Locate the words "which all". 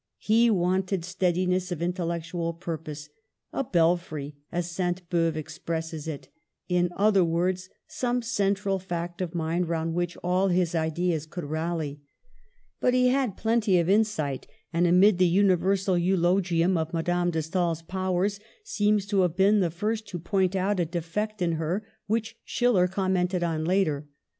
9.93-10.47